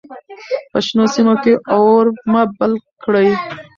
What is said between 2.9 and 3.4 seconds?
کړئ.